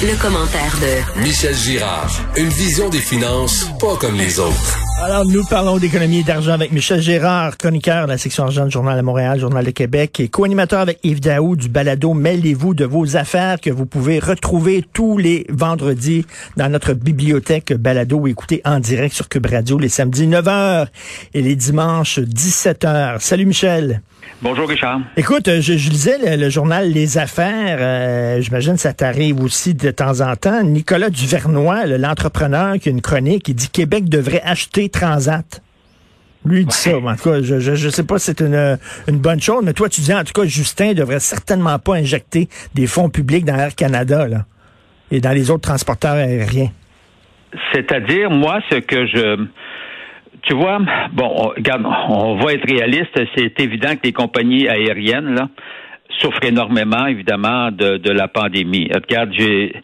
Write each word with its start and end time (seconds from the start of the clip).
Le, 0.00 0.16
commentaire 0.20 0.76
de 0.80 1.20
Michel 1.20 1.54
Girard. 1.54 2.10
Une 2.36 2.48
vision 2.48 2.88
des 2.88 3.00
finances 3.00 3.66
pas 3.80 3.96
comme 3.96 4.16
les 4.16 4.38
autres. 4.38 4.87
Alors, 5.00 5.24
nous 5.24 5.44
parlons 5.44 5.78
d'économie 5.78 6.18
et 6.18 6.22
d'argent 6.24 6.54
avec 6.54 6.72
Michel 6.72 7.00
Gérard, 7.00 7.56
chroniqueur 7.56 8.06
de 8.06 8.10
la 8.10 8.18
section 8.18 8.42
argent 8.42 8.64
du 8.64 8.72
Journal 8.72 8.96
de 8.96 9.02
Montréal, 9.02 9.38
Journal 9.38 9.64
de 9.64 9.70
Québec, 9.70 10.18
et 10.18 10.28
co-animateur 10.28 10.80
avec 10.80 10.98
Yves 11.04 11.20
Daou 11.20 11.54
du 11.54 11.68
balado 11.68 12.14
Mêlez-vous 12.14 12.74
de 12.74 12.84
vos 12.84 13.16
affaires 13.16 13.60
que 13.60 13.70
vous 13.70 13.86
pouvez 13.86 14.18
retrouver 14.18 14.84
tous 14.92 15.16
les 15.16 15.46
vendredis 15.50 16.26
dans 16.56 16.68
notre 16.68 16.94
bibliothèque 16.94 17.72
balado 17.72 18.16
ou 18.18 18.26
écouter 18.26 18.60
en 18.64 18.80
direct 18.80 19.14
sur 19.14 19.28
Cube 19.28 19.46
Radio 19.46 19.78
les 19.78 19.88
samedis 19.88 20.26
9h 20.26 20.88
et 21.32 21.42
les 21.42 21.54
dimanches 21.54 22.18
17h. 22.18 23.20
Salut 23.20 23.46
Michel. 23.46 24.02
Bonjour 24.40 24.68
Richard. 24.68 25.00
Écoute, 25.16 25.48
je, 25.60 25.72
lisais 25.72 26.36
le, 26.36 26.48
journal 26.48 26.88
Les 26.90 27.18
Affaires. 27.18 27.78
Euh, 27.80 28.40
j'imagine 28.40 28.74
que 28.74 28.80
ça 28.80 28.92
t'arrive 28.92 29.42
aussi 29.42 29.74
de 29.74 29.90
temps 29.90 30.20
en 30.20 30.36
temps. 30.36 30.62
Nicolas 30.62 31.10
Duvernois, 31.10 31.86
l'entrepreneur 31.86 32.78
qui 32.78 32.88
a 32.88 32.92
une 32.92 33.00
chronique, 33.00 33.48
il 33.48 33.54
dit 33.54 33.68
Québec 33.68 34.08
devrait 34.08 34.42
acheter 34.44 34.87
Transat. 34.88 35.62
Lui, 36.44 36.60
il 36.60 36.66
dit 36.66 36.74
ça. 36.74 36.96
En 36.96 37.16
tout 37.16 37.30
cas, 37.30 37.42
je 37.42 37.70
ne 37.70 37.90
sais 37.90 38.04
pas 38.04 38.18
si 38.18 38.26
c'est 38.26 38.40
une, 38.40 39.18
bonne 39.18 39.40
chose, 39.40 39.62
mais 39.64 39.72
toi, 39.72 39.88
tu 39.88 40.00
dis 40.00 40.14
en 40.14 40.24
tout 40.24 40.32
cas, 40.32 40.44
Justin 40.46 40.94
devrait 40.94 41.20
certainement 41.20 41.78
pas 41.78 41.94
injecter 41.94 42.48
des 42.74 42.86
fonds 42.86 43.10
publics 43.10 43.44
dans 43.44 43.56
Air 43.56 43.74
Canada 43.74 44.26
et 45.10 45.20
dans 45.20 45.32
les 45.32 45.50
autres 45.50 45.68
transporteurs 45.68 46.14
aériens. 46.14 46.70
C'est-à-dire, 47.72 48.30
moi, 48.30 48.60
ce 48.70 48.76
que 48.76 49.06
je 49.06 49.46
tu 50.42 50.54
vois, 50.54 50.78
bon, 51.12 51.30
on, 51.36 51.48
regarde, 51.48 51.84
on 52.08 52.36
va 52.36 52.52
être 52.52 52.66
réaliste. 52.66 53.18
C'est 53.36 53.58
évident 53.60 53.94
que 53.96 54.04
les 54.04 54.12
compagnies 54.12 54.68
aériennes 54.68 55.48
souffrent 56.20 56.44
énormément, 56.44 57.06
évidemment, 57.06 57.70
de, 57.70 58.10
la 58.10 58.28
pandémie. 58.28 58.88
Regarde, 58.92 59.30
j'ai 59.32 59.74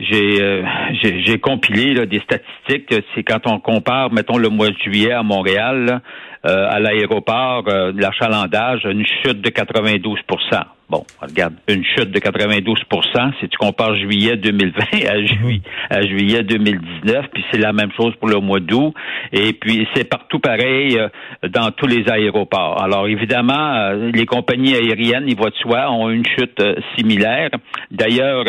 j'ai 0.00 0.40
euh, 0.40 0.62
j'ai 1.02 1.38
compilé 1.38 2.06
des 2.06 2.20
statistiques. 2.20 2.94
C'est 3.14 3.22
quand 3.22 3.46
on 3.46 3.58
compare, 3.58 4.12
mettons, 4.12 4.38
le 4.38 4.48
mois 4.48 4.70
de 4.70 4.76
juillet 4.78 5.12
à 5.12 5.22
Montréal, 5.22 6.00
euh, 6.46 6.66
à 6.70 6.80
l'aéroport, 6.80 7.64
euh, 7.68 7.92
l'achalandage, 7.94 8.84
une 8.84 9.04
chute 9.06 9.40
de 9.40 9.50
92% 9.50 10.64
Bon, 10.90 11.04
regarde, 11.22 11.54
une 11.68 11.84
chute 11.84 12.10
de 12.10 12.18
92% 12.18 13.32
si 13.38 13.48
tu 13.48 13.56
compares 13.56 13.94
juillet 13.94 14.36
2020 14.36 14.82
à, 15.08 15.24
juillet, 15.24 15.62
à 15.88 16.02
juillet 16.02 16.42
2019, 16.42 17.26
puis 17.32 17.44
c'est 17.52 17.58
la 17.58 17.72
même 17.72 17.92
chose 17.96 18.12
pour 18.16 18.28
le 18.28 18.40
mois 18.40 18.58
d'août, 18.58 18.92
et 19.32 19.52
puis 19.52 19.86
c'est 19.94 20.02
partout 20.02 20.40
pareil 20.40 20.98
euh, 20.98 21.08
dans 21.48 21.70
tous 21.70 21.86
les 21.86 22.10
aéroports. 22.10 22.82
Alors 22.82 23.06
évidemment, 23.06 23.72
euh, 23.72 24.10
les 24.12 24.26
compagnies 24.26 24.74
aériennes, 24.74 25.26
ils 25.28 25.36
voient 25.36 25.50
de 25.50 25.54
soi, 25.62 25.92
ont 25.92 26.10
une 26.10 26.26
chute 26.26 26.58
euh, 26.60 26.74
similaire. 26.98 27.50
D'ailleurs, 27.92 28.46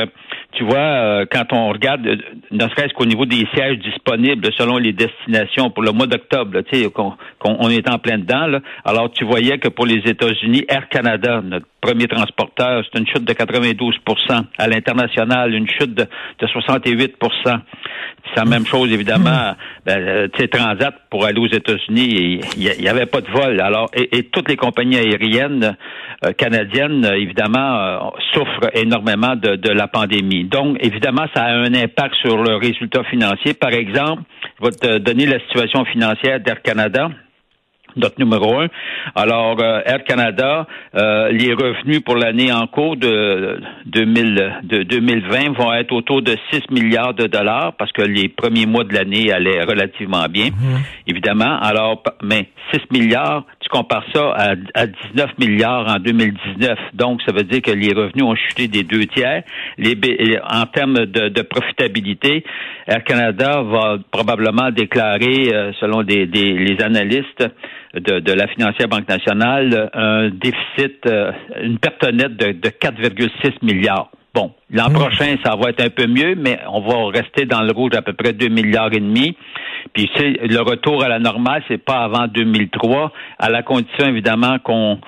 tu 0.53 0.63
vois, 0.63 1.25
quand 1.31 1.53
on 1.53 1.69
regarde, 1.69 2.01
ne 2.51 2.67
serait-ce 2.69 2.93
qu'au 2.93 3.05
niveau 3.05 3.25
des 3.25 3.47
sièges 3.53 3.79
disponibles 3.79 4.49
selon 4.57 4.77
les 4.77 4.93
destinations 4.93 5.69
pour 5.69 5.83
le 5.83 5.91
mois 5.91 6.07
d'octobre, 6.07 6.61
tu 6.61 6.81
sais, 6.81 6.89
qu'on 6.89 7.69
est 7.69 7.89
en 7.89 7.99
plein 7.99 8.17
dedans, 8.17 8.47
là, 8.47 8.59
alors 8.85 9.11
tu 9.11 9.25
voyais 9.25 9.57
que 9.57 9.69
pour 9.69 9.85
les 9.85 10.01
États-Unis, 10.05 10.65
Air 10.67 10.89
Canada, 10.89 11.41
notre 11.43 11.65
premier 11.79 12.07
transporteur, 12.07 12.83
c'est 12.83 12.99
une 12.99 13.07
chute 13.07 13.23
de 13.23 13.33
92% 13.33 14.43
À 14.57 14.67
l'international, 14.67 15.53
une 15.53 15.69
chute 15.69 15.93
de, 15.93 16.03
de 16.39 16.47
68% 16.47 17.61
c'est 18.33 18.39
la 18.39 18.45
même 18.45 18.65
chose, 18.65 18.91
évidemment. 18.91 19.55
Ben, 19.85 19.99
euh, 19.99 20.27
tu 20.33 20.41
sais, 20.41 20.47
Transat, 20.47 20.93
pour 21.09 21.25
aller 21.25 21.39
aux 21.39 21.47
États-Unis, 21.47 22.39
il 22.57 22.81
n'y 22.81 22.87
avait 22.87 23.05
pas 23.05 23.21
de 23.21 23.29
vol. 23.29 23.59
Alors, 23.59 23.89
et, 23.93 24.23
toutes 24.23 24.47
les 24.49 24.55
compagnies 24.55 24.97
aériennes 24.97 25.75
euh, 26.23 26.31
canadiennes, 26.33 27.05
évidemment, 27.15 27.77
euh, 27.77 27.97
souffrent 28.33 28.69
énormément 28.73 29.35
de, 29.35 29.55
de, 29.55 29.69
la 29.69 29.87
pandémie. 29.87 30.40
Donc, 30.43 30.77
évidemment, 30.81 31.25
ça 31.33 31.43
a 31.43 31.53
un 31.53 31.73
impact 31.73 32.15
sur 32.21 32.41
le 32.41 32.55
résultat 32.55 33.03
financier. 33.05 33.53
Par 33.53 33.73
exemple, 33.73 34.23
je 34.59 34.65
vais 34.65 34.71
te 34.71 34.97
donner 34.97 35.25
la 35.25 35.39
situation 35.39 35.85
financière 35.85 36.39
d'Air 36.39 36.61
Canada 36.61 37.09
notre 37.95 38.19
numéro 38.19 38.59
un. 38.59 38.67
Alors, 39.15 39.57
euh, 39.61 39.81
Air 39.85 40.03
Canada, 40.03 40.67
euh, 40.95 41.29
les 41.31 41.53
revenus 41.53 42.01
pour 42.01 42.15
l'année 42.15 42.51
en 42.51 42.67
cours 42.67 42.95
de, 42.95 43.59
2000, 43.85 44.59
de 44.63 44.83
2020 44.83 45.53
vont 45.57 45.73
être 45.73 45.91
autour 45.91 46.21
de 46.21 46.35
6 46.51 46.69
milliards 46.71 47.13
de 47.13 47.27
dollars 47.27 47.73
parce 47.77 47.91
que 47.91 48.01
les 48.01 48.29
premiers 48.29 48.65
mois 48.65 48.83
de 48.83 48.93
l'année 48.93 49.31
allaient 49.31 49.63
relativement 49.63 50.25
bien, 50.29 50.47
mhm. 50.47 50.79
évidemment. 51.07 51.59
Alors, 51.61 52.03
mais 52.23 52.49
6 52.73 52.81
milliards, 52.91 53.45
compares 53.71 54.05
ça 54.13 54.31
à, 54.31 54.55
à, 54.75 54.85
19 54.85 55.37
milliards 55.39 55.87
en 55.87 55.99
2019. 55.99 56.77
Donc, 56.93 57.21
ça 57.25 57.33
veut 57.33 57.43
dire 57.43 57.61
que 57.61 57.71
les 57.71 57.93
revenus 57.93 58.23
ont 58.23 58.35
chuté 58.35 58.67
des 58.67 58.83
deux 58.83 59.05
tiers. 59.07 59.43
Les, 59.77 59.97
en 60.43 60.65
termes 60.65 61.05
de, 61.05 61.41
profitabilité, 61.41 62.43
Air 62.87 63.03
Canada 63.03 63.63
va 63.63 63.97
probablement 64.11 64.69
déclarer, 64.69 65.53
euh, 65.53 65.71
selon 65.79 66.01
les 66.01 66.77
analystes, 66.81 67.47
de, 67.93 68.33
la 68.33 68.47
financière 68.47 68.87
Banque 68.87 69.07
nationale 69.07 69.89
un 69.93 70.29
déficit, 70.29 71.05
euh, 71.05 71.31
une 71.61 71.77
perte 71.77 72.03
nette 72.03 72.37
de, 72.37 72.51
de 72.53 72.69
4,6 72.69 73.53
milliards. 73.61 74.11
Bon, 74.33 74.53
l'an 74.71 74.89
mmh. 74.89 74.93
prochain, 74.93 75.35
ça 75.43 75.55
va 75.55 75.69
être 75.69 75.81
un 75.81 75.89
peu 75.89 76.07
mieux, 76.07 76.35
mais 76.35 76.59
on 76.69 76.79
va 76.81 77.09
rester 77.09 77.45
dans 77.45 77.61
le 77.61 77.71
rouge 77.73 77.91
à 77.95 78.01
peu 78.01 78.13
près 78.13 78.31
2 78.31 78.47
milliards 78.47 78.93
et 78.93 78.99
demi. 78.99 79.35
Puis 79.93 80.09
c'est 80.15 80.47
le 80.47 80.61
retour 80.61 81.03
à 81.03 81.09
la 81.09 81.19
normale, 81.19 81.63
c'est 81.67 81.83
pas 81.83 82.03
avant 82.03 82.27
2003, 82.27 83.11
à 83.39 83.49
la 83.49 83.61
condition 83.63 84.07
évidemment 84.07 84.57
qu'on 84.59 84.99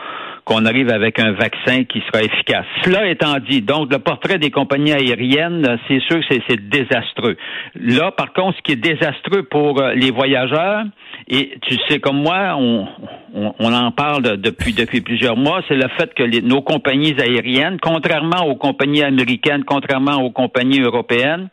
qu'on 0.45 0.65
arrive 0.65 0.89
avec 0.89 1.19
un 1.19 1.31
vaccin 1.31 1.85
qui 1.85 2.01
sera 2.01 2.21
efficace. 2.21 2.65
Cela 2.83 3.07
étant 3.07 3.37
dit, 3.39 3.61
donc 3.61 3.91
le 3.91 3.99
portrait 3.99 4.39
des 4.39 4.51
compagnies 4.51 4.91
aériennes, 4.91 5.79
c'est 5.87 6.01
sûr 6.01 6.19
que 6.19 6.35
c'est 6.47 6.69
désastreux. 6.69 7.37
Là, 7.75 8.11
par 8.11 8.33
contre, 8.33 8.57
ce 8.57 8.61
qui 8.63 8.73
est 8.73 8.75
désastreux 8.75 9.43
pour 9.43 9.81
euh, 9.81 9.93
les 9.93 10.11
voyageurs, 10.11 10.83
et 11.27 11.57
tu 11.61 11.75
sais 11.87 11.99
comme 11.99 12.21
moi, 12.21 12.55
on, 12.57 12.87
on, 13.33 13.73
en 13.73 13.91
parle 13.91 14.37
depuis 14.37 14.73
depuis 14.73 15.01
plusieurs 15.01 15.37
mois, 15.37 15.61
c'est 15.67 15.75
le 15.75 15.87
fait 15.97 16.13
que 16.13 16.41
nos 16.41 16.61
compagnies 16.61 17.15
aériennes, 17.19 17.77
contrairement 17.81 18.45
aux 18.45 18.55
compagnies 18.55 19.03
américaines, 19.03 19.63
contrairement 19.63 20.21
aux 20.23 20.31
compagnies 20.31 20.81
européennes, 20.81 21.49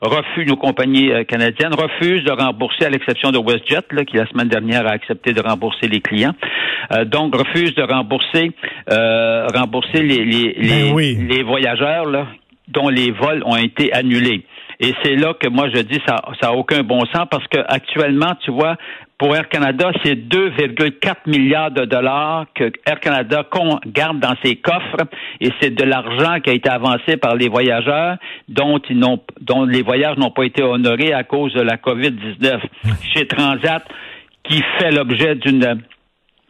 refusent, 0.00 0.48
nos 0.48 0.56
compagnies 0.56 1.10
euh, 1.10 1.24
canadiennes 1.24 1.74
refusent 1.74 2.24
de 2.24 2.32
rembourser, 2.32 2.86
à 2.86 2.90
l'exception 2.90 3.30
de 3.30 3.38
WestJet, 3.38 3.84
là, 3.92 4.04
qui 4.04 4.16
la 4.16 4.26
semaine 4.26 4.48
dernière 4.48 4.86
a 4.86 4.90
accepté 4.90 5.32
de 5.32 5.40
rembourser 5.40 5.88
les 5.88 6.00
clients, 6.00 6.34
euh, 6.92 7.04
donc 7.04 7.34
refusent 7.34 7.74
de 7.74 7.82
rembourser 7.82 8.52
euh, 8.90 9.46
rembourser 9.54 10.02
les 10.02 10.24
les, 10.24 10.54
ben 10.60 10.96
les, 10.96 11.14
les 11.14 11.42
voyageurs 11.42 12.06
là, 12.06 12.26
dont 12.68 12.88
les 12.88 13.10
vols 13.10 13.42
ont 13.44 13.56
été 13.56 13.92
annulés. 13.92 14.44
Et 14.80 14.94
c'est 15.02 15.14
là 15.14 15.34
que 15.34 15.46
moi 15.48 15.68
je 15.72 15.80
dis 15.82 16.00
ça 16.06 16.16
ça 16.40 16.48
a 16.48 16.52
aucun 16.52 16.82
bon 16.82 17.04
sens 17.12 17.26
parce 17.30 17.46
que 17.48 17.58
actuellement, 17.68 18.32
tu 18.42 18.50
vois, 18.50 18.76
pour 19.18 19.36
Air 19.36 19.50
Canada, 19.50 19.90
c'est 20.02 20.14
2,4 20.14 21.14
milliards 21.26 21.70
de 21.70 21.84
dollars 21.84 22.46
que 22.54 22.72
Air 22.86 22.98
Canada 23.00 23.46
garde 23.86 24.18
dans 24.18 24.34
ses 24.42 24.56
coffres 24.56 25.04
et 25.40 25.50
c'est 25.60 25.74
de 25.74 25.84
l'argent 25.84 26.40
qui 26.40 26.48
a 26.48 26.54
été 26.54 26.70
avancé 26.70 27.18
par 27.18 27.34
les 27.34 27.48
voyageurs 27.48 28.16
dont 28.48 28.80
ils 28.88 28.98
n'ont 28.98 29.20
dont 29.42 29.66
les 29.66 29.82
voyages 29.82 30.16
n'ont 30.16 30.30
pas 30.30 30.44
été 30.44 30.62
honorés 30.62 31.12
à 31.12 31.24
cause 31.24 31.52
de 31.52 31.60
la 31.60 31.76
COVID-19. 31.76 32.60
Chez 33.14 33.26
Transat, 33.26 33.84
qui 34.44 34.62
fait 34.78 34.90
l'objet 34.90 35.34
d'une 35.34 35.82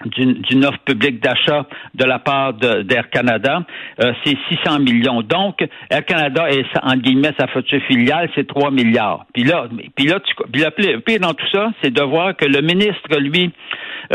d'une 0.07 0.65
offre 0.65 0.79
publique 0.81 1.23
d'achat 1.23 1.67
de 1.95 2.05
la 2.05 2.19
part 2.19 2.55
d'Air 2.55 3.11
Canada, 3.11 3.63
euh, 4.03 4.13
c'est 4.25 4.37
600 4.49 4.81
millions. 4.81 5.23
Donc, 5.23 5.65
Air 5.91 6.05
Canada 6.05 6.49
est 6.51 6.65
en 6.83 6.97
guillemets 6.97 7.35
sa 7.39 7.47
future 7.49 7.83
filiale, 7.87 8.31
c'est 8.35 8.47
3 8.47 8.71
milliards. 8.71 9.27
Puis 9.35 9.45
là, 9.45 9.67
puis 9.97 10.07
là, 10.07 10.21
puis 10.49 10.63
le 10.63 11.01
pire 11.01 11.21
dans 11.21 11.35
tout 11.35 11.47
ça, 11.53 11.71
c'est 11.83 11.93
de 11.93 12.03
voir 12.03 12.37
que 12.37 12.47
le 12.47 12.61
ministre, 12.61 13.19
lui, 13.19 13.53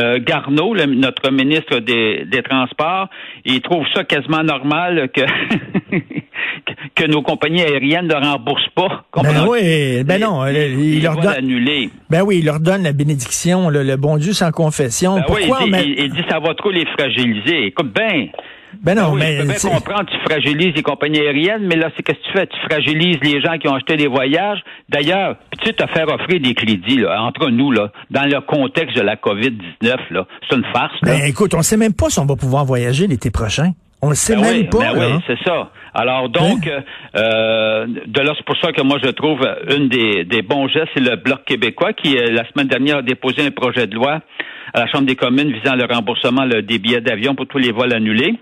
euh, 0.02 0.20
Garneau, 0.20 0.76
notre 0.76 1.32
ministre 1.32 1.80
des 1.80 2.44
Transports, 2.44 3.10
il 3.46 3.62
trouve 3.62 3.86
ça 3.94 4.04
quasiment 4.04 4.44
normal 4.44 5.10
que 5.14 5.22
que 6.96 7.06
nos 7.06 7.22
compagnies 7.22 7.62
aériennes 7.62 8.08
ne 8.08 8.16
remboursent 8.16 8.70
pas. 8.76 9.06
Ben 9.22 9.48
oui, 9.48 10.04
ben 10.04 10.22
non, 10.22 10.46
il, 10.48 11.02
leur 11.02 11.18
donne 11.18 11.60
Ben 12.10 12.22
oui, 12.22 12.40
il 12.40 12.46
leur 12.46 12.60
donne 12.60 12.84
la 12.84 12.94
bénédiction, 12.94 13.70
le, 13.70 13.96
bon 13.96 14.18
Dieu 14.18 14.34
sans 14.34 14.52
confession. 14.52 15.16
Ben 15.16 15.24
Pourquoi 15.28 15.60
il, 15.66 15.72
dit, 15.72 15.96
il, 15.98 16.12
dit 16.12 16.24
ça 16.30 16.40
va 16.40 16.54
trop 16.56 16.72
les 16.72 16.86
fragiliser. 16.86 17.68
Écoute, 17.68 17.92
ben, 17.94 18.28
Ben 18.84 18.96
non, 18.96 19.12
oui, 19.14 19.20
mais 19.20 19.36
je 19.36 19.42
peux 19.42 19.70
bien 19.70 19.78
comprendre, 19.78 20.10
tu 20.10 20.18
fragilises 20.26 20.74
les 20.76 20.84
compagnies 20.84 21.20
aériennes, 21.20 21.66
mais 21.66 21.76
là, 21.76 21.90
c'est 21.96 22.04
qu'est-ce 22.04 22.20
que 22.20 22.26
tu 22.26 22.38
fais? 22.38 22.48
Tu 22.48 22.58
fragilises 22.70 23.20
les 23.22 23.42
gens 23.42 23.58
qui 23.58 23.68
ont 23.68 23.76
acheté 23.76 23.96
des 23.98 24.08
voyages. 24.08 24.60
D'ailleurs, 24.90 25.36
tu 25.60 25.68
sais, 25.68 25.74
te 25.74 25.86
faire 25.88 26.08
offrir 26.08 26.40
des 26.42 26.54
crédits, 26.54 26.98
là, 26.98 27.22
entre 27.22 27.50
nous, 27.50 27.72
là, 27.72 27.92
dans 28.12 28.26
le 28.26 28.42
contexte 28.42 28.96
de 28.96 29.02
la 29.02 29.16
COVID-19, 29.16 29.96
là, 30.12 30.28
c'est 30.50 30.56
une 30.56 30.66
farce, 30.74 30.94
là. 31.02 31.14
Ben, 31.14 31.24
écoute, 31.26 31.54
on 31.54 31.62
sait 31.62 31.78
même 31.78 31.94
pas 31.94 32.10
si 32.10 32.20
on 32.20 32.26
va 32.26 32.36
pouvoir 32.36 32.66
voyager 32.66 33.08
l'été 33.08 33.32
prochain. 33.32 33.72
On 34.06 34.10
le 34.10 34.16
sait 34.16 34.36
Ben 34.36 34.42
même 34.44 34.56
oui, 34.58 34.64
pas. 34.66 34.94
ben 34.94 35.16
oui, 35.16 35.24
c'est 35.26 35.44
ça. 35.44 35.72
Alors 35.96 36.30
donc, 36.30 36.68
Hein? 36.68 36.84
euh, 37.16 37.86
de 37.88 38.22
là, 38.22 38.34
c'est 38.38 38.46
pour 38.46 38.58
ça 38.62 38.72
que 38.72 38.82
moi 38.84 38.98
je 39.04 39.10
trouve 39.10 39.40
une 39.76 39.88
des, 39.88 40.24
des 40.26 40.42
bons 40.42 40.68
gestes, 40.68 40.90
c'est 40.94 41.00
le 41.00 41.16
Bloc 41.16 41.44
québécois 41.46 41.94
qui, 41.94 42.18
euh, 42.18 42.32
la 42.32 42.44
semaine 42.52 42.68
dernière, 42.68 42.98
a 42.98 43.02
déposé 43.02 43.46
un 43.46 43.52
projet 43.52 43.88
de 43.88 43.96
loi 43.96 44.20
à 44.74 44.80
la 44.82 44.88
Chambre 44.88 45.06
des 45.08 45.16
communes 45.16 45.52
visant 45.52 45.76
le 45.76 45.86
remboursement 45.86 46.46
des 46.48 46.80
billets 46.80 47.02
d'avion 47.02 47.34
pour 47.34 47.48
tous 47.48 47.58
les 47.58 47.72
vols 47.72 47.94
annulés. 47.94 48.36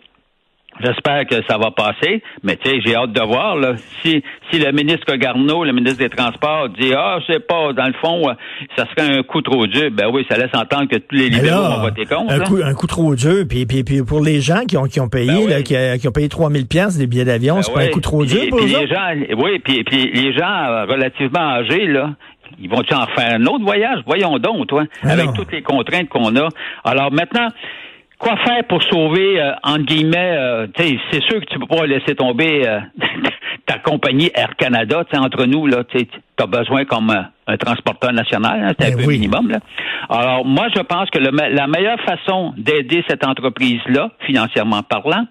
J'espère 0.82 1.26
que 1.28 1.36
ça 1.48 1.58
va 1.58 1.70
passer, 1.72 2.24
mais 2.42 2.56
tu 2.58 2.70
sais, 2.70 2.78
j'ai 2.84 2.96
hâte 2.96 3.12
de 3.14 3.22
voir 3.22 3.56
là. 3.58 3.74
Si 4.02 4.24
si 4.52 4.60
le 4.60 4.72
ministre 4.72 5.16
Garneau, 5.16 5.64
le 5.64 5.72
ministre 5.72 6.00
des 6.00 6.10
Transports, 6.10 6.70
dit 6.70 6.92
ah, 6.98 7.20
je 7.28 7.34
sais 7.34 7.40
pas, 7.40 7.74
dans 7.74 7.86
le 7.86 7.94
fond, 8.02 8.28
euh, 8.28 8.34
ça 8.76 8.86
serait 8.88 9.18
un 9.20 9.22
coup 9.24 9.42
trop 9.42 9.68
dur. 9.68 9.92
Ben 9.92 10.08
oui, 10.12 10.26
ça 10.30 10.38
laisse 10.38 10.54
entendre 10.54 10.88
que 10.90 10.98
tous 10.98 11.16
les 11.16 11.30
Mais 11.30 11.36
libéraux 11.38 11.62
là, 11.62 11.70
vont 11.76 11.82
voter 11.82 12.06
contre. 12.06 12.34
un 12.34 12.38
là. 12.40 12.46
coup, 12.46 12.58
un 12.64 12.74
coup 12.74 12.88
trop 12.88 13.16
dur. 13.16 13.46
Puis, 13.48 13.66
puis, 13.68 13.84
puis 13.84 14.04
pour 14.04 14.22
les 14.22 14.42
gens 14.42 14.62
qui 14.68 14.76
ont, 14.78 14.86
qui 14.86 15.00
ont 15.00 15.10
payé, 15.10 15.28
Ben 15.32 15.38
oui. 15.44 15.50
là, 15.50 15.62
qui, 15.62 15.76
qui 16.00 16.08
ont 16.08 16.12
payé 16.12 16.28
3000 16.28 16.68
pièces 16.68 16.98
des 16.98 17.06
billets 17.08 17.26
d'avion, 17.26 17.56
Ben 17.56 17.62
c'est 17.62 17.74
pas 17.74 17.82
un 17.82 17.88
coup 17.90 18.02
trop 18.02 18.26
dur 18.26 18.42
pour 18.50 18.60
puis 18.60 18.74
eux 18.74 18.80
les 18.80 18.88
gens, 18.88 19.10
oui, 19.38 19.60
puis, 19.64 19.84
puis 19.84 20.12
les 20.12 20.34
gens 20.34 20.44
euh, 20.68 20.86
relativement 20.86 21.40
âgés, 21.52 21.86
là, 21.86 22.12
ils 22.60 22.70
vont-tu 22.70 22.94
en 22.94 23.06
faire 23.08 23.36
un 23.36 23.46
autre 23.46 23.64
voyage? 23.64 24.00
Voyons 24.06 24.38
donc, 24.40 24.68
toi, 24.68 24.84
Ah 25.04 25.12
avec 25.12 25.28
non. 25.28 25.34
toutes 25.34 25.52
les 25.52 25.62
contraintes 25.62 26.10
qu'on 26.10 26.36
a. 26.36 26.50
Alors 26.84 27.12
maintenant, 27.12 27.48
quoi 28.24 28.38
faire 28.38 28.64
pour 28.68 28.82
sauver, 28.84 29.40
euh, 29.40 29.52
entre 29.64 29.86
guillemets, 29.86 30.36
euh, 30.38 30.68
c'est 30.78 31.22
sûr 31.24 31.40
que 31.42 31.46
tu 31.46 31.60
peux 31.60 31.68
pas 31.68 31.86
laisser 31.86 32.16
tomber 32.16 32.68
euh, 32.68 32.80
ta 33.66 33.78
compagnie 33.80 34.32
Air 34.34 34.56
Canada, 34.58 35.04
tu 35.04 35.16
sais, 35.16 35.24
entre 35.24 35.46
nous, 35.46 35.68
là, 35.68 35.84
tu 35.84 36.08
as 36.40 36.48
besoin 36.48 36.86
comme 36.86 37.10
euh, 37.10 37.22
un 37.48 37.58
transporteur 37.58 38.14
national, 38.14 38.64
hein, 38.64 38.74
c'est 38.80 38.88
un 38.88 38.96
Ben 38.96 38.98
peu 39.04 39.08
oui. 39.08 39.20
minimum, 39.20 39.50
là. 39.50 39.60
Alors, 40.10 40.46
moi, 40.46 40.68
je 40.76 40.82
pense 40.82 41.10
que 41.10 41.20
le 41.20 41.32
la 41.32 41.68
meilleure 41.68 42.00
façon 42.02 42.54
d'aider 42.58 43.04
cette 43.08 43.26
entreprise-là, 43.26 44.12
financièrement 44.26 44.84
parlant, 44.84 45.26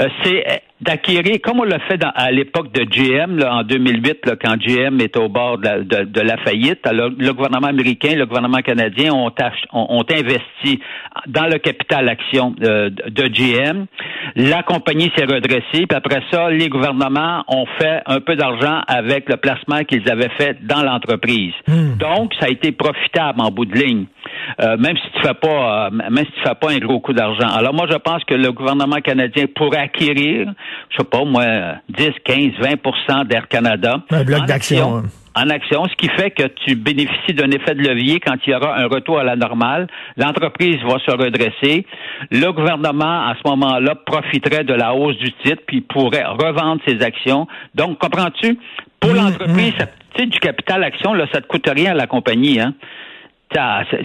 euh, 0.00 0.08
c'est 0.22 0.62
d'acquérir, 0.80 1.36
comme 1.42 1.60
on 1.60 1.64
l'a 1.64 1.78
fait 1.80 1.98
dans- 1.98 2.12
à 2.14 2.30
l'époque 2.30 2.72
de 2.72 2.82
GM, 2.84 3.38
là, 3.38 3.56
en 3.56 3.62
2008, 3.64 4.26
là, 4.26 4.34
quand 4.42 4.56
GM 4.60 5.00
était 5.00 5.18
au 5.18 5.28
bord 5.28 5.58
de 5.58 5.64
la, 5.64 5.78
de- 5.80 6.04
de 6.04 6.20
la 6.20 6.36
faillite, 6.38 6.86
alors, 6.86 7.10
le 7.16 7.32
gouvernement 7.32 7.66
américain, 7.68 8.14
le 8.16 8.26
gouvernement 8.26 8.58
canadien 8.62 9.12
ont, 9.12 9.30
ont- 9.72 9.86
ont 9.98 10.04
investi 10.10 10.80
dans 11.26 11.46
le 11.46 11.58
capital 11.58 12.08
action 12.08 12.54
euh, 12.62 12.90
de, 12.90 13.28
GM. 13.28 13.86
La 14.36 14.62
compagnie 14.62 15.10
s'est 15.16 15.24
redressée, 15.24 15.86
puis 15.86 15.96
après 15.96 16.22
ça, 16.30 16.50
les 16.50 16.68
gouvernements 16.68 17.44
ont 17.48 17.66
fait 17.78 18.00
un 18.06 18.20
peu 18.20 18.34
d'argent 18.36 18.80
avec 18.86 19.28
le 19.28 19.36
placement 19.36 19.84
qu'ils 19.84 20.08
avaient 20.10 20.30
fait 20.38 20.56
dans 20.64 20.82
l'entreprise. 20.82 21.52
Donc, 21.98 22.32
ça 22.40 22.46
a 22.46 22.48
été 22.48 22.72
profitable 22.72 23.40
en 23.40 23.50
bout 23.50 23.66
de 23.66 23.74
ligne. 23.78 24.06
Euh, 24.60 24.76
même 24.78 24.96
si 24.96 25.10
tu 25.14 25.20
fais 25.22 25.34
pas, 25.34 25.86
euh, 25.86 25.90
même 25.90 26.24
si 26.24 26.32
tu 26.32 26.40
fais 26.42 26.54
pas 26.54 26.70
un 26.72 26.78
gros 26.78 27.00
coup 27.00 27.12
d'argent. 27.12 27.48
Alors 27.48 27.72
moi, 27.74 27.86
je 27.90 27.96
pense 27.96 28.24
que 28.24 28.34
le 28.34 28.50
gouvernement 28.52 28.96
canadien 28.96 29.44
pourrait 29.54 29.78
acquérir, 29.78 30.48
je 30.90 30.96
sais 30.98 31.04
pas 31.04 31.24
moi, 31.24 31.44
10, 31.88 32.10
15, 32.24 32.36
20% 32.60 33.26
d'Air 33.26 33.48
Canada. 33.48 34.02
Un 34.10 34.24
bloc 34.24 34.44
d'action, 34.46 34.76
action, 34.78 34.96
hein. 34.98 35.02
En 35.36 35.48
action, 35.48 35.86
ce 35.86 35.94
qui 35.94 36.08
fait 36.08 36.32
que 36.32 36.42
tu 36.64 36.74
bénéficies 36.74 37.34
d'un 37.34 37.50
effet 37.52 37.74
de 37.76 37.82
levier 37.86 38.18
quand 38.18 38.34
il 38.44 38.50
y 38.50 38.54
aura 38.54 38.76
un 38.76 38.86
retour 38.88 39.20
à 39.20 39.22
la 39.24 39.36
normale. 39.36 39.86
L'entreprise 40.16 40.78
va 40.82 40.98
se 40.98 41.10
redresser. 41.12 41.86
Le 42.32 42.50
gouvernement, 42.50 43.28
à 43.28 43.34
ce 43.40 43.48
moment-là, 43.48 43.94
profiterait 43.94 44.64
de 44.64 44.74
la 44.74 44.92
hausse 44.92 45.16
du 45.18 45.32
titre 45.44 45.62
puis 45.68 45.82
pourrait 45.82 46.24
revendre 46.24 46.80
ses 46.86 47.00
actions. 47.02 47.46
Donc, 47.76 47.98
comprends-tu? 47.98 48.58
Pour 48.98 49.12
l'entreprise, 49.14 49.72
ça- 49.78 49.86
tu 50.14 50.22
sais, 50.24 50.26
du 50.26 50.40
capital 50.40 50.82
action, 50.82 51.14
là, 51.14 51.26
ça 51.32 51.40
te 51.40 51.46
coûte 51.46 51.68
rien 51.72 51.92
à 51.92 51.94
la 51.94 52.08
compagnie, 52.08 52.58
hein? 52.60 52.74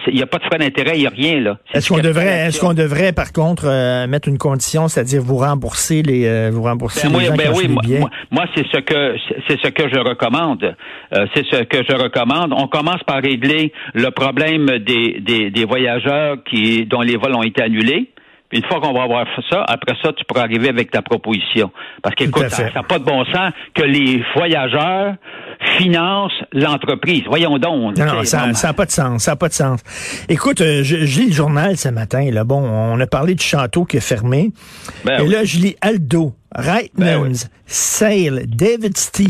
Il 0.07 0.15
n'y 0.15 0.21
a 0.23 0.25
pas 0.25 0.39
de 0.39 0.43
frais 0.43 0.57
d'intérêt, 0.57 0.93
il 0.95 1.01
n'y 1.01 1.07
a 1.07 1.11
rien, 1.11 1.39
là. 1.39 1.57
Est-ce 1.73 1.89
qu'on 1.89 1.99
devrait, 1.99 2.47
est-ce 2.47 2.59
qu'on 2.59 2.73
devrait, 2.73 3.13
par 3.13 3.31
contre, 3.31 3.65
euh, 3.67 4.07
mettre 4.07 4.27
une 4.27 4.37
condition, 4.39 4.87
c'est-à-dire 4.87 5.21
vous 5.21 5.37
rembourser 5.37 6.01
les, 6.01 6.25
euh, 6.25 6.49
vous 6.51 6.63
rembourser 6.63 7.07
Ben 7.07 7.19
les 7.19 7.25
gens 7.25 7.31
qui 7.33 7.37
ben 7.37 7.51
oui, 7.55 7.67
moi, 7.67 7.81
moi- 7.99 8.09
moi, 8.31 8.45
c'est 8.55 8.65
ce 8.73 8.79
que 8.79 9.15
c'est 9.47 9.59
ce 9.63 9.69
que 9.69 9.83
je 9.87 9.99
recommande. 9.99 10.75
Euh, 11.13 11.25
c'est 11.35 11.45
ce 11.45 11.63
que 11.63 11.77
je 11.87 11.95
recommande. 11.95 12.53
On 12.57 12.67
commence 12.67 13.03
par 13.05 13.21
régler 13.21 13.71
le 13.93 14.09
problème 14.09 14.65
des, 14.79 15.19
des, 15.21 15.51
des 15.51 15.65
voyageurs 15.65 16.37
qui 16.49 16.85
dont 16.85 17.01
les 17.01 17.15
vols 17.17 17.35
ont 17.35 17.43
été 17.43 17.61
annulés. 17.61 18.09
Puis 18.49 18.59
une 18.59 18.65
fois 18.67 18.79
qu'on 18.79 18.93
va 18.93 19.03
avoir 19.03 19.25
fait 19.35 19.41
ça, 19.49 19.63
après 19.67 19.95
ça, 20.03 20.13
tu 20.13 20.23
pourras 20.25 20.43
arriver 20.43 20.69
avec 20.69 20.91
ta 20.91 21.01
proposition. 21.01 21.71
Parce 22.03 22.13
qu'écoute, 22.15 22.49
ça 22.49 22.69
n'a 22.75 22.83
pas 22.83 22.99
de 22.99 23.03
bon 23.03 23.25
sens 23.25 23.51
que 23.73 23.81
les 23.83 24.23
voyageurs 24.35 25.15
financent 25.77 26.31
l'entreprise. 26.53 27.23
Voyons 27.27 27.57
donc. 27.57 27.97
Non, 27.97 28.23
ça 28.23 28.47
n'a 28.47 28.73
pas 28.73 28.85
de 28.85 28.91
sens, 28.91 29.23
ça 29.23 29.31
n'a 29.31 29.35
pas 29.35 29.49
de 29.49 29.53
sens. 29.53 29.79
Écoute, 30.29 30.61
euh, 30.61 30.83
je, 30.83 31.05
je 31.05 31.19
lis 31.19 31.27
le 31.27 31.33
journal 31.33 31.77
ce 31.77 31.89
matin, 31.89 32.29
là, 32.31 32.43
bon, 32.43 32.61
on 32.61 32.99
a 32.99 33.07
parlé 33.07 33.35
du 33.35 33.43
château 33.43 33.85
qui 33.85 33.97
est 33.97 34.01
fermé, 34.01 34.51
Ben 35.03 35.19
et 35.19 35.23
oui. 35.23 35.31
là, 35.31 35.43
je 35.43 35.57
lis 35.59 35.75
Aldo, 35.81 36.33
Reitmans, 36.53 37.05
Ben 37.05 37.21
oui. 37.21 37.33
Sale, 37.67 38.43
David 38.47 38.95
Stee, 38.97 39.27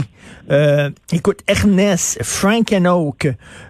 euh, 0.51 0.89
écoute, 1.12 1.39
Ernest, 1.48 2.19
Frank 2.22 2.72
and 2.74 2.86
Oak, 2.86 3.27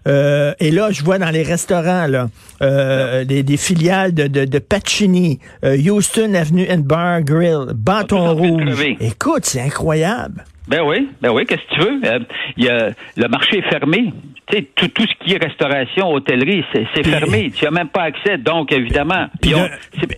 euh, 0.07 0.53
et 0.59 0.71
là, 0.71 0.91
je 0.91 1.03
vois 1.03 1.19
dans 1.19 1.29
les 1.29 1.43
restaurants, 1.43 2.07
là, 2.07 2.29
euh, 2.61 3.23
des, 3.25 3.43
des 3.43 3.57
filiales 3.57 4.13
de, 4.13 4.27
de, 4.27 4.45
de 4.45 4.59
Pacini, 4.59 5.39
euh, 5.63 5.77
Houston 5.77 6.33
Avenue 6.33 6.67
and 6.69 6.79
Bar 6.79 7.21
Grill, 7.21 7.67
Bâton 7.75 8.33
de 8.33 8.39
Rouge. 8.39 8.85
Écoute, 8.99 9.45
c'est 9.45 9.61
incroyable. 9.61 10.43
Ben 10.67 10.81
oui, 10.83 11.09
ben 11.21 11.31
oui, 11.31 11.45
qu'est-ce 11.45 11.61
que 11.61 11.75
tu 11.75 11.79
veux? 11.79 11.99
Euh, 12.05 12.19
il 12.57 12.65
y 12.65 12.69
a, 12.69 12.89
le 13.17 13.27
marché 13.27 13.59
est 13.59 13.69
fermé. 13.69 14.11
Tu 14.47 14.57
sais, 14.57 14.67
tout, 14.75 14.87
tout 14.89 15.05
ce 15.07 15.25
qui 15.25 15.33
est 15.33 15.43
restauration, 15.43 16.11
hôtellerie, 16.11 16.63
c'est 16.73 16.85
fermé. 17.03 17.51
Tu 17.51 17.65
n'as 17.65 17.71
même 17.71 17.89
pas 17.89 18.03
accès. 18.03 18.37
Donc, 18.37 18.71
évidemment, 18.71 19.27
ils 19.43 19.55
ont, 19.55 19.67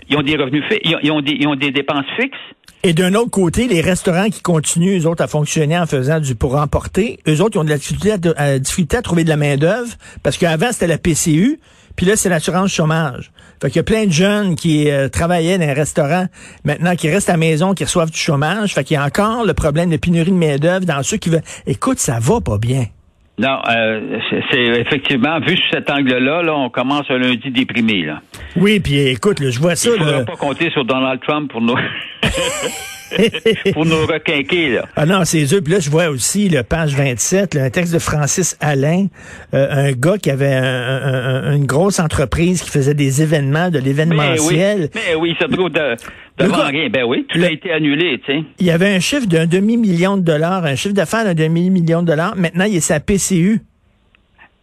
ils 0.09 0.17
ont 0.17 0.21
des 0.21 0.35
revenus 0.35 0.63
fixes, 0.69 0.81
ils 0.85 0.95
ont, 0.95 0.99
ils 1.03 1.11
ont 1.11 1.21
des, 1.21 1.33
ils 1.33 1.47
ont 1.47 1.55
des 1.55 1.71
dépenses 1.71 2.05
fixes. 2.19 2.37
Et 2.87 2.93
d'un 2.93 3.15
autre 3.15 3.31
côté, 3.31 3.67
les 3.67 3.81
restaurants 3.81 4.29
qui 4.29 4.41
continuent, 4.41 5.01
eux 5.01 5.07
autres, 5.07 5.21
à 5.21 5.27
fonctionner 5.27 5.77
en 5.77 5.85
faisant 5.85 6.21
du 6.21 6.35
pour 6.35 6.55
emporter, 6.55 7.19
eux 7.27 7.41
autres, 7.41 7.57
ils 7.57 7.59
ont 7.59 7.65
de 7.65 7.69
la 7.69 7.77
difficulté 7.77 8.95
à, 8.95 9.01
trouver 9.01 9.25
de 9.25 9.29
la 9.29 9.35
main-d'œuvre 9.35 9.89
parce 10.23 10.37
qu'avant, 10.37 10.71
c'était 10.71 10.87
la 10.87 10.97
PCU, 10.97 11.59
puis 11.97 12.05
là, 12.05 12.15
c'est 12.15 12.29
l'assurance 12.29 12.71
chômage. 12.71 13.33
Fait 13.61 13.67
qu'il 13.67 13.75
y 13.75 13.79
a 13.79 13.83
plein 13.83 14.05
de 14.05 14.11
jeunes 14.13 14.55
qui 14.55 14.89
euh, 14.89 15.09
travaillaient 15.09 15.57
dans 15.57 15.67
un 15.67 15.73
restaurant, 15.73 16.27
maintenant, 16.63 16.95
qui 16.95 17.09
restent 17.09 17.27
à 17.27 17.33
la 17.33 17.39
maison, 17.39 17.73
qui 17.73 17.83
reçoivent 17.83 18.09
du 18.09 18.17
chômage. 18.17 18.73
Fait 18.73 18.85
qu'il 18.85 18.95
y 18.95 18.97
a 18.97 19.03
encore 19.03 19.43
le 19.43 19.53
problème 19.53 19.89
de 19.89 19.97
pénurie 19.97 20.31
de 20.31 20.37
main-d'œuvre 20.37 20.85
dans 20.85 21.03
ceux 21.03 21.17
qui 21.17 21.27
veulent. 21.27 21.43
Écoute, 21.65 21.99
ça 21.99 22.19
va 22.21 22.39
pas 22.39 22.57
bien. 22.57 22.85
Non, 23.39 23.59
euh, 23.69 24.17
c'est 24.51 24.63
effectivement, 24.63 25.39
vu 25.39 25.55
sous 25.57 25.69
cet 25.71 25.91
angle-là, 25.91 26.41
là, 26.41 26.55
on 26.55 26.69
commence 26.71 27.05
un 27.09 27.19
lundi 27.19 27.51
déprimé. 27.51 28.01
Là. 28.03 28.19
Oui, 28.55 28.79
puis 28.79 28.97
écoute, 29.09 29.39
là, 29.39 29.51
je 29.51 29.59
vois 29.59 29.75
ça. 29.75 29.89
Il 29.89 29.93
ne 29.93 29.97
faudra 29.99 30.17
Là. 30.19 30.25
pas 30.25 30.35
compter 30.35 30.71
sur 30.71 30.83
Donald 30.85 31.19
Trump 31.21 31.51
pour 31.51 31.61
nous, 31.61 31.75
pour 33.73 33.85
nous 33.85 34.05
requinquer. 34.05 34.69
Là. 34.75 34.85
Ah 34.95 35.05
non, 35.05 35.23
c'est 35.25 35.43
eux. 35.53 35.61
Puis 35.61 35.73
là, 35.73 35.79
je 35.79 35.89
vois 35.89 36.07
aussi, 36.09 36.49
le 36.49 36.63
page 36.63 36.95
27, 36.95 37.53
là, 37.53 37.63
un 37.65 37.69
texte 37.69 37.93
de 37.93 37.99
Francis 37.99 38.57
Alain, 38.59 39.07
euh, 39.53 39.67
un 39.89 39.91
gars 39.93 40.17
qui 40.17 40.29
avait 40.31 40.53
un- 40.53 40.63
un- 40.63 41.43
un- 41.51 41.55
une 41.55 41.65
grosse 41.65 41.99
entreprise 41.99 42.61
qui 42.61 42.69
faisait 42.69 42.93
des 42.93 43.21
événements, 43.21 43.69
de 43.69 43.73
Mais 43.73 43.79
oui, 43.79 43.85
l'événementiel. 43.85 44.89
mais 44.95 45.15
oui, 45.15 45.35
il 45.39 45.43
se 45.45 45.51
trouve 45.51 45.69
de, 45.69 45.79
Le 46.39 46.45
devant 46.45 46.57
gars- 46.57 46.65
rien. 46.65 46.89
Ben 46.89 47.03
oui, 47.05 47.25
tout 47.29 47.37
le- 47.37 47.45
a 47.45 47.51
été 47.51 47.71
annulé, 47.71 48.19
tu 48.25 48.31
sais. 48.33 48.43
Il 48.59 48.65
y 48.65 48.71
avait 48.71 48.93
un 48.95 48.99
chiffre 48.99 49.25
d'un 49.27 49.45
demi-million 49.45 50.17
de 50.17 50.21
dollars, 50.23 50.65
un 50.65 50.75
chiffre 50.75 50.93
d'affaires 50.95 51.23
d'un 51.25 51.33
demi-million 51.33 52.01
de 52.01 52.07
dollars. 52.07 52.35
Maintenant, 52.35 52.65
il 52.65 52.75
est 52.75 52.79
sa 52.81 52.99
PCU. 52.99 53.61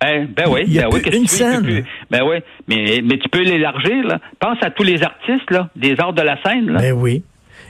Hein, 0.00 0.26
ben 0.36 0.44
oui, 0.50 0.64
Il 0.66 0.72
y 0.74 0.80
a 0.80 0.88
ben 0.88 1.00
plus 1.00 1.10
oui, 1.10 1.16
une 1.18 1.22
tu 1.22 1.28
scène. 1.28 1.84
Ben 2.10 2.20
oui, 2.28 2.36
mais, 2.68 3.00
mais 3.02 3.16
tu 3.18 3.28
peux 3.30 3.42
l'élargir, 3.42 4.04
là. 4.06 4.18
Pense 4.38 4.58
à 4.62 4.70
tous 4.70 4.82
les 4.82 5.02
artistes, 5.02 5.50
là, 5.50 5.70
des 5.76 5.94
arts 5.98 6.12
de 6.12 6.20
la 6.20 6.36
scène, 6.42 6.66
là. 6.72 6.80
Ben 6.80 6.92
oui. 6.92 7.22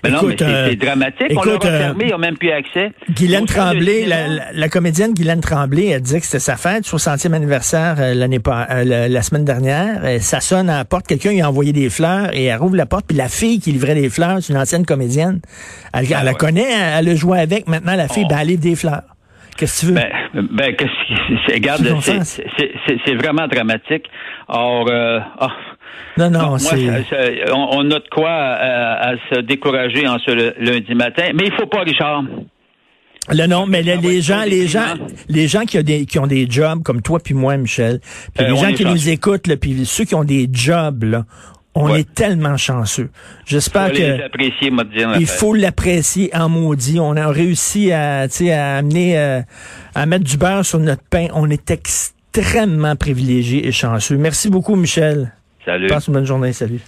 Mais 0.05 0.11
non, 0.11 0.19
mais 0.23 0.35
Écoute, 0.35 0.39
c'est 0.41 0.45
euh, 0.55 0.69
c'est 0.71 0.77
dramatique. 0.77 1.27
on 1.31 1.33
écoute, 1.43 1.65
leur 1.65 1.73
a 1.73 1.75
euh, 1.75 1.79
fermé, 1.81 2.05
ils 2.07 2.11
n'ont 2.13 2.19
même 2.19 2.37
plus 2.37 2.51
accès. 2.53 2.93
Guylaine 3.11 3.47
Tremblay, 3.47 4.05
la, 4.07 4.29
la- 4.29 4.53
la 4.53 4.69
comédienne 4.69 5.15
Guylaine 5.15 5.41
Tremblay, 5.41 5.87
elle 5.89 6.03
disait 6.03 6.21
que 6.21 6.27
c'était 6.27 6.39
sa 6.39 6.57
fête, 6.57 6.85
60e 6.85 7.33
anniversaire 7.33 7.97
euh, 7.99 8.15
l'année 8.15 8.39
pas, 8.39 8.67
euh, 8.71 8.85
la, 8.85 9.09
la 9.09 9.23
semaine 9.23 9.45
dernière. 9.45 10.01
Ça 10.21 10.41
sonne 10.41 10.69
à 10.71 10.79
la 10.79 10.85
porte, 10.85 11.07
quelqu'un 11.07 11.31
lui 11.31 11.41
a 11.41 11.49
envoyé 11.49 11.73
des 11.73 11.91
fleurs 11.91 12.35
et 12.35 12.45
elle 12.45 12.59
rouvre 12.59 12.77
la 12.77 12.87
porte, 12.87 13.07
puis 13.09 13.17
la 13.17 13.29
fille 13.29 13.59
qui 13.61 13.73
livrait 13.73 13.95
des 13.95 14.11
fleurs, 14.11 14.39
c'est 14.43 14.53
une 14.53 14.59
ancienne 14.59 14.85
comédienne. 14.87 15.41
Elle, 15.93 16.05
elle 16.05 16.11
la 16.11 16.23
ouais. 16.25 16.31
Oh. 16.35 16.37
connaît, 16.37 16.71
elle, 16.71 17.07
elle 17.07 17.09
a 17.09 17.15
joué 17.15 17.41
avec. 17.41 17.67
Maintenant, 17.67 17.97
la 17.97 18.09
fille, 18.09 18.27
ben, 18.29 18.39
elle 18.41 18.49
livre 18.49 18.63
des 18.63 18.77
fleurs. 18.77 19.03
Qu'est-ce 19.57 19.81
que 19.83 19.87
tu 19.87 19.93
veux? 19.93 20.01
Ben, 20.01 20.49
ben 20.53 20.77
qu'est-ce 20.77 20.91
c'est, 21.47 21.55
regarde, 21.55 21.87
c'est 23.07 23.15
vraiment 23.15 23.47
dramatique. 23.47 24.05
Or, 24.49 24.87
euh, 24.91 25.21
ah, 25.39 25.49
non, 26.17 26.31
non, 26.31 26.59
c'est... 26.59 27.51
on, 27.53 27.69
on 27.79 27.91
a 27.91 27.99
de 27.99 28.09
quoi 28.13 28.31
à, 28.31 29.11
à 29.11 29.15
se 29.33 29.41
décourager 29.41 30.07
en 30.07 30.19
ce 30.19 30.31
lundi 30.63 30.95
matin. 30.95 31.25
Mais 31.35 31.45
il 31.47 31.53
faut 31.59 31.67
pas, 31.67 31.81
Richard. 31.83 32.25
Le 33.31 33.47
non, 33.47 33.65
mais 33.67 33.83
les 33.83 34.21
gens, 34.21 34.41
trop 34.41 34.49
les 34.51 34.67
gens, 34.69 34.81
déprimant. 34.95 35.09
les 35.29 35.49
gens 35.49 35.63
qui 35.65 35.79
ont 35.79 35.83
des, 35.83 36.05
qui 36.07 36.19
ont 36.19 36.27
des 36.27 36.47
jobs 36.49 36.83
comme 36.83 37.01
toi 37.01 37.19
puis 37.21 37.33
moi, 37.35 37.57
Michel, 37.57 38.01
puis 38.35 38.45
Euh, 38.45 38.51
les 38.51 38.57
gens 38.57 38.73
qui 38.73 38.85
nous 38.85 39.09
écoutent, 39.09 39.47
là, 39.47 39.57
puis 39.57 39.87
ceux 39.87 40.05
qui 40.05 40.15
ont 40.15 40.25
des 40.25 40.49
jobs, 40.53 41.05
là, 41.05 41.25
On 41.77 41.91
Ouais. 41.91 42.01
est 42.03 42.15
tellement 42.15 42.57
chanceux. 42.57 43.11
J'espère 43.47 43.91
que 43.91 43.99
il 45.19 45.27
faut 45.27 45.55
l'apprécier 45.55 46.31
en 46.33 46.49
maudit. 46.49 47.01
On 47.01 47.17
a 47.17 47.27
réussi 47.29 47.91
à, 47.91 48.29
amener, 48.77 49.19
euh, 49.19 49.41
à 49.97 50.07
mettre 50.07 50.23
du 50.25 50.37
beurre 50.37 50.65
sur 50.65 50.79
notre 50.79 51.03
pain. 51.11 51.27
On 51.35 51.51
est 51.51 51.69
extrêmement 51.73 52.95
privilégiés 52.95 53.67
et 53.67 53.73
chanceux. 53.73 54.17
Merci 54.17 54.51
beaucoup, 54.51 54.77
Michel. 54.77 55.33
Salut. 55.65 55.87
Passe 55.89 56.09
une 56.09 56.15
bonne 56.15 56.27
journée. 56.27 56.53
Salut. 56.53 56.81